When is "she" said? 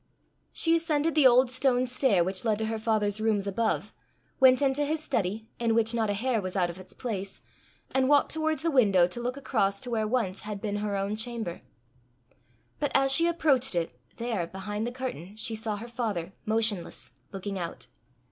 0.51-0.75, 13.11-13.27, 15.35-15.53